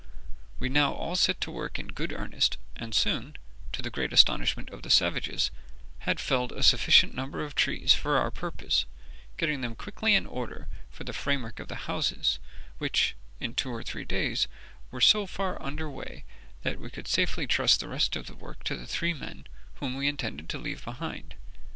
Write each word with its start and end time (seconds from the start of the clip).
We 0.57 0.67
now 0.67 0.93
all 0.93 1.15
set 1.15 1.39
to 1.41 1.51
work 1.51 1.77
in 1.77 1.89
good 1.89 2.11
earnest, 2.11 2.57
and 2.75 2.95
soon, 2.95 3.35
to 3.71 3.83
the 3.83 3.91
great 3.91 4.11
astonishment 4.11 4.71
of 4.71 4.81
the 4.81 4.89
savages, 4.89 5.51
had 6.09 6.19
felled 6.19 6.51
a 6.51 6.63
sufficient 6.63 7.13
number 7.13 7.43
of 7.45 7.53
trees 7.53 7.93
for 7.93 8.17
our 8.17 8.31
purpose, 8.31 8.87
getting 9.37 9.61
them 9.61 9.75
quickly 9.75 10.15
in 10.15 10.25
order 10.25 10.67
for 10.89 11.03
the 11.03 11.13
framework 11.13 11.59
of 11.59 11.67
the 11.67 11.85
houses, 11.85 12.39
which 12.79 13.15
in 13.39 13.53
two 13.53 13.69
or 13.69 13.83
three 13.83 14.03
days 14.03 14.47
were 14.89 15.01
so 15.01 15.27
far 15.27 15.61
under 15.61 15.87
way 15.87 16.25
that 16.63 16.79
we 16.79 16.89
could 16.89 17.07
safely 17.07 17.45
trust 17.45 17.79
the 17.79 17.87
rest 17.87 18.15
of 18.15 18.25
the 18.25 18.33
work 18.33 18.63
to 18.63 18.75
the 18.75 18.87
three 18.87 19.13
men 19.13 19.45
whom 19.75 19.95
we 19.95 20.07
intended 20.07 20.49
to 20.49 20.57
leave 20.57 20.83
behind. 20.83 21.35